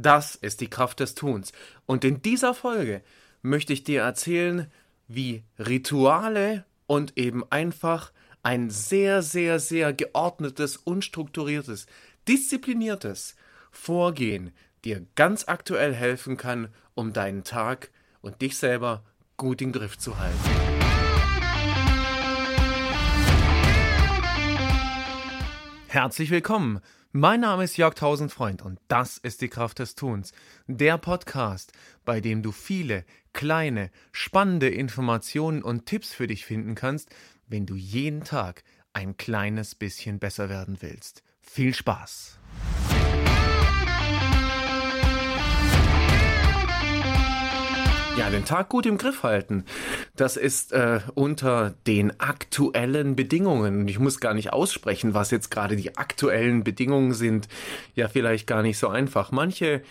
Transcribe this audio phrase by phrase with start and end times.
[0.00, 1.50] Das ist die Kraft des Tuns.
[1.84, 3.02] Und in dieser Folge
[3.42, 4.70] möchte ich dir erzählen,
[5.08, 8.12] wie Rituale und eben einfach
[8.44, 11.86] ein sehr, sehr, sehr geordnetes, unstrukturiertes,
[12.28, 13.34] diszipliniertes
[13.72, 14.52] Vorgehen
[14.84, 17.90] dir ganz aktuell helfen kann, um deinen Tag
[18.20, 19.02] und dich selber
[19.36, 20.38] gut im Griff zu halten.
[25.88, 26.80] Herzlich willkommen
[27.12, 30.32] mein Name ist Jörg Tausendfreund und das ist die Kraft des Tuns,
[30.66, 31.72] der Podcast,
[32.04, 37.08] bei dem du viele kleine, spannende Informationen und Tipps für dich finden kannst,
[37.46, 41.22] wenn du jeden Tag ein kleines bisschen besser werden willst.
[41.40, 42.38] Viel Spaß!
[48.18, 49.64] Ja, den Tag gut im Griff halten.
[50.16, 53.86] Das ist äh, unter den aktuellen Bedingungen.
[53.86, 57.46] Ich muss gar nicht aussprechen, was jetzt gerade die aktuellen Bedingungen sind.
[57.94, 59.30] Ja, vielleicht gar nicht so einfach.
[59.30, 59.82] Manche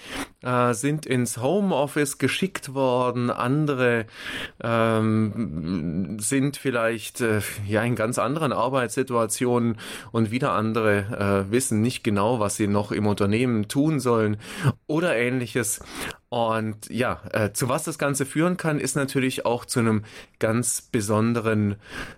[0.43, 4.07] äh, sind ins Homeoffice geschickt worden, andere
[4.61, 9.77] ähm, sind vielleicht äh, ja in ganz anderen Arbeitssituationen
[10.11, 14.35] und wieder andere äh, wissen nicht genau, was sie noch im Unternehmen tun sollen
[14.85, 15.79] oder ähnliches.
[16.29, 20.03] Und ja, äh, zu was das Ganze führen kann, ist natürlich auch zu einem
[20.39, 21.75] ganz besonderen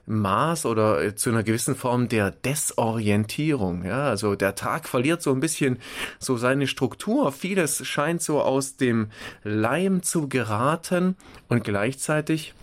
[0.08, 3.86] Maß oder äh, zu einer gewissen Form der Desorientierung.
[3.86, 5.78] Ja, also der Tag verliert so ein bisschen
[6.18, 7.32] so seine Struktur.
[7.32, 9.10] Vieles scheint so aus dem
[9.44, 11.16] Leim zu geraten
[11.48, 12.56] und gleichzeitig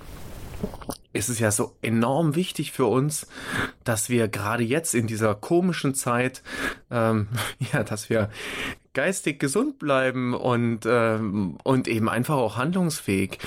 [1.12, 3.26] ist es ja so enorm wichtig für uns,
[3.84, 6.42] dass wir gerade jetzt in dieser komischen Zeit,
[6.90, 7.28] ähm,
[7.72, 8.30] ja, dass wir
[8.96, 13.38] geistig gesund bleiben und, ähm, und eben einfach auch handlungsfähig.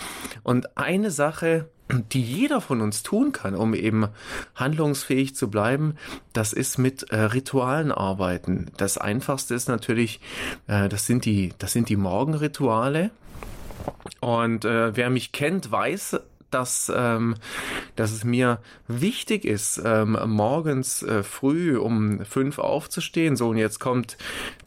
[0.44, 4.08] Und eine Sache, die jeder von uns tun kann, um eben
[4.54, 5.96] handlungsfähig zu bleiben,
[6.34, 8.68] das ist mit äh, Ritualen arbeiten.
[8.78, 10.22] Das einfachste ist natürlich,
[10.68, 13.10] äh, das sind die, das sind die Morgenrituale.
[14.20, 16.20] Und äh, wer mich kennt, weiß,
[16.52, 17.36] dass, ähm,
[17.96, 23.36] dass es mir wichtig ist, ähm, morgens äh, früh um fünf aufzustehen.
[23.36, 24.18] So, und jetzt kommt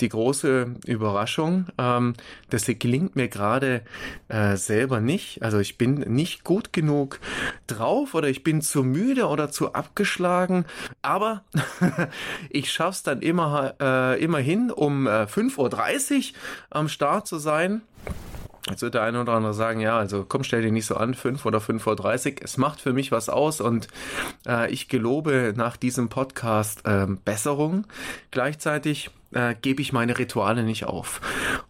[0.00, 1.66] die große Überraschung.
[1.78, 2.14] Ähm,
[2.50, 3.82] das gelingt mir gerade
[4.28, 5.42] äh, selber nicht.
[5.42, 7.20] Also ich bin nicht gut genug
[7.66, 10.64] drauf oder ich bin zu müde oder zu abgeschlagen.
[11.02, 11.44] Aber
[12.50, 16.36] ich schaff's dann immer, äh, immerhin um äh, 5.30 Uhr
[16.70, 17.82] am Start zu sein.
[18.68, 21.14] Jetzt wird der eine oder andere sagen, ja, also komm, stell dich nicht so an,
[21.14, 22.36] 5 oder 5.30 Uhr.
[22.42, 23.88] Es macht für mich was aus und
[24.46, 27.86] äh, ich gelobe nach diesem Podcast äh, Besserung.
[28.30, 31.20] Gleichzeitig äh, gebe ich meine Rituale nicht auf.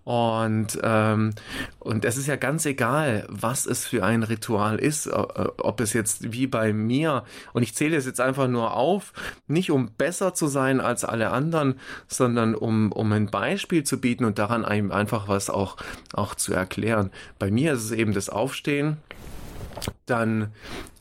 [0.04, 1.30] Und, ähm,
[1.78, 6.32] und es ist ja ganz egal, was es für ein Ritual ist, ob es jetzt
[6.32, 9.12] wie bei mir, und ich zähle es jetzt einfach nur auf,
[9.46, 14.24] nicht um besser zu sein als alle anderen, sondern um, um ein Beispiel zu bieten
[14.24, 15.76] und daran einem einfach was auch,
[16.12, 17.10] auch zu erklären.
[17.38, 18.96] Bei mir ist es eben das Aufstehen,
[20.06, 20.52] dann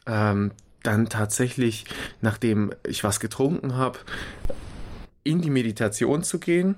[0.06, 0.51] ähm,
[0.84, 1.85] dann tatsächlich,
[2.22, 4.00] nachdem ich was getrunken habe,
[5.23, 6.75] in die Meditation zu gehen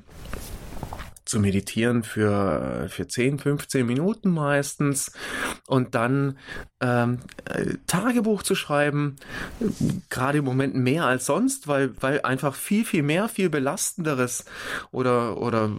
[1.26, 5.12] zu meditieren für, für 10, 15 Minuten meistens
[5.68, 6.38] und dann
[6.82, 9.16] ähm, äh, Tagebuch zu schreiben,
[10.10, 14.46] gerade im Moment mehr als sonst, weil, weil einfach viel, viel mehr, viel belastenderes
[14.92, 15.72] oder, oder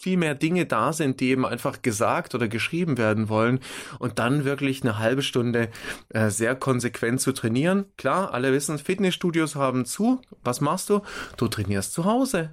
[0.00, 3.60] viel mehr Dinge da sind, die eben einfach gesagt oder geschrieben werden wollen
[3.98, 5.70] und dann wirklich eine halbe Stunde
[6.10, 7.86] äh, sehr konsequent zu trainieren.
[7.96, 10.20] Klar, alle wissen, Fitnessstudios haben zu.
[10.42, 11.00] Was machst du?
[11.36, 12.50] Du trainierst zu Hause.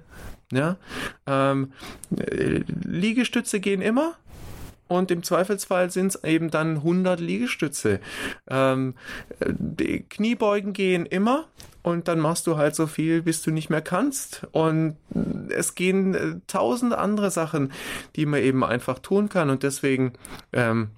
[0.52, 0.76] Ja,
[1.26, 1.72] ähm,
[2.10, 4.16] Liegestütze gehen immer.
[4.88, 7.98] Und im Zweifelsfall sind es eben dann 100 Liegestütze.
[8.50, 8.94] Ähm,
[9.40, 11.46] die Kniebeugen gehen immer
[11.82, 14.46] und dann machst du halt so viel, bis du nicht mehr kannst.
[14.52, 14.96] Und
[15.48, 17.72] es gehen äh, tausend andere Sachen,
[18.16, 19.48] die man eben einfach tun kann.
[19.48, 20.12] Und deswegen
[20.52, 20.90] ähm,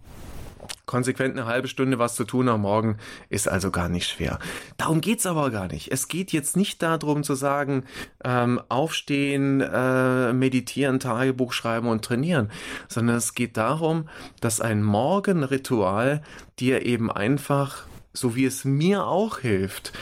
[0.87, 2.99] konsequent eine halbe Stunde was zu tun am Morgen
[3.29, 4.39] ist also gar nicht schwer.
[4.77, 5.91] Darum geht's aber gar nicht.
[5.91, 7.85] Es geht jetzt nicht darum zu sagen,
[8.25, 12.51] ähm, aufstehen, äh, meditieren, Tagebuch schreiben und trainieren,
[12.89, 14.09] sondern es geht darum,
[14.41, 16.23] dass ein Morgenritual
[16.59, 19.93] dir eben einfach so wie es mir auch hilft,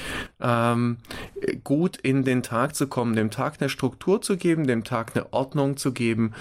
[0.40, 0.98] ähm,
[1.64, 5.32] gut in den Tag zu kommen, dem Tag eine Struktur zu geben, dem Tag eine
[5.32, 6.34] Ordnung zu geben.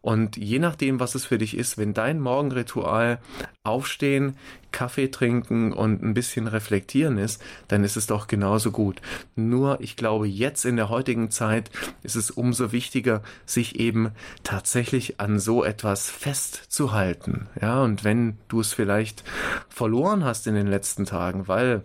[0.00, 3.20] Und je nachdem, was es für dich ist, wenn dein Morgenritual
[3.62, 4.36] aufstehen,
[4.72, 9.00] Kaffee trinken und ein bisschen reflektieren ist, dann ist es doch genauso gut.
[9.34, 11.70] Nur ich glaube, jetzt in der heutigen Zeit
[12.02, 14.10] ist es umso wichtiger, sich eben
[14.42, 17.48] tatsächlich an so etwas festzuhalten.
[17.60, 19.24] Ja, und wenn du es vielleicht
[19.78, 21.84] verloren hast in den letzten Tagen, weil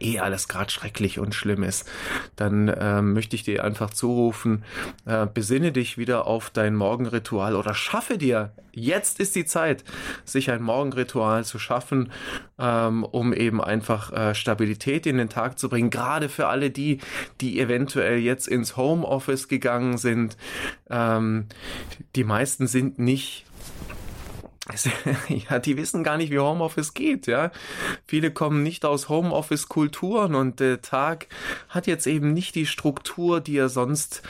[0.00, 1.88] eh alles gerade schrecklich und schlimm ist,
[2.36, 4.64] dann äh, möchte ich dir einfach zurufen,
[5.04, 9.84] äh, besinne dich wieder auf dein Morgenritual oder schaffe dir, jetzt ist die Zeit,
[10.24, 12.10] sich ein Morgenritual zu schaffen,
[12.58, 16.98] ähm, um eben einfach äh, Stabilität in den Tag zu bringen, gerade für alle die,
[17.40, 20.36] die eventuell jetzt ins Homeoffice gegangen sind.
[20.90, 21.46] Ähm,
[22.16, 23.46] die meisten sind nicht
[25.28, 27.52] ja, die wissen gar nicht, wie Homeoffice geht, ja.
[28.04, 31.28] Viele kommen nicht aus Homeoffice-Kulturen und der Tag
[31.68, 34.22] hat jetzt eben nicht die Struktur, die er sonst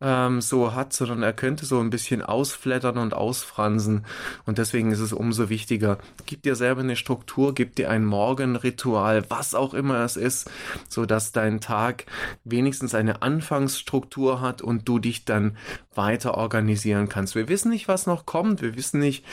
[0.00, 4.04] ähm, so hat, sondern er könnte so ein bisschen ausflattern und ausfransen.
[4.46, 9.24] Und deswegen ist es umso wichtiger, gib dir selber eine Struktur, gib dir ein Morgenritual,
[9.30, 10.50] was auch immer es ist,
[10.88, 12.06] so dass dein Tag
[12.42, 15.56] wenigstens eine Anfangsstruktur hat und du dich dann
[15.96, 17.34] weiter organisieren kannst.
[17.34, 19.24] Wir wissen nicht, was noch kommt, wir wissen nicht,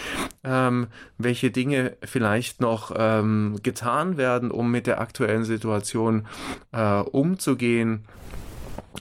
[0.44, 0.88] ähm,
[1.18, 6.28] welche Dinge vielleicht noch ähm, getan werden, um mit der aktuellen Situation
[6.72, 8.06] äh, umzugehen.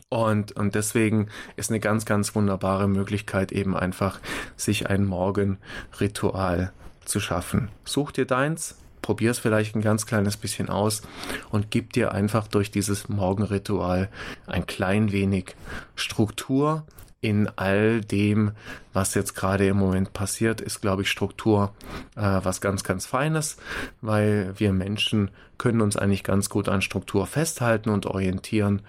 [0.09, 4.21] Und, und deswegen ist eine ganz, ganz wunderbare Möglichkeit eben einfach,
[4.57, 6.73] sich ein Morgenritual
[7.05, 7.69] zu schaffen.
[7.85, 11.03] Such dir deins, probier es vielleicht ein ganz kleines bisschen aus
[11.51, 14.09] und gib dir einfach durch dieses Morgenritual
[14.47, 15.57] ein klein wenig
[15.95, 16.85] Struktur
[17.21, 18.53] in all dem,
[18.93, 21.75] was jetzt gerade im Moment passiert, ist, glaube ich, Struktur
[22.17, 23.57] äh, was ganz, ganz Feines,
[24.01, 28.83] weil wir Menschen können uns eigentlich ganz gut an Struktur festhalten und orientieren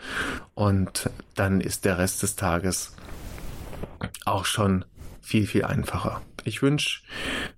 [0.56, 2.96] und dann ist der Rest des Tages
[4.26, 4.86] auch schon
[5.22, 6.22] viel, viel einfacher.
[6.44, 7.02] Ich wünsche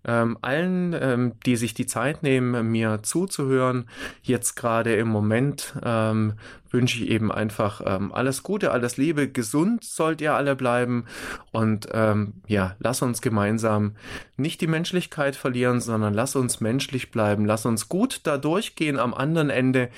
[0.06, 3.90] ähm, allen, ähm, die sich die Zeit nehmen, mir zuzuhören,
[4.22, 6.34] jetzt gerade im Moment ähm,
[6.74, 11.06] wünsche ich eben einfach ähm, alles Gute, alles Liebe, gesund sollt ihr alle bleiben.
[11.52, 13.96] Und ähm, ja, lass uns gemeinsam
[14.36, 19.14] nicht die Menschlichkeit verlieren, sondern lass uns menschlich bleiben, lass uns gut da durchgehen, am
[19.14, 19.90] anderen Ende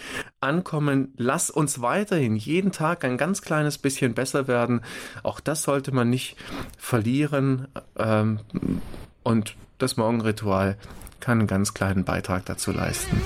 [0.41, 4.81] ankommen, lass uns weiterhin jeden Tag ein ganz kleines bisschen besser werden.
[5.23, 6.35] Auch das sollte man nicht
[6.77, 7.69] verlieren.
[7.97, 8.39] Ähm,
[9.25, 10.77] und das Morgenritual
[11.19, 13.21] kann einen ganz kleinen Beitrag dazu leisten.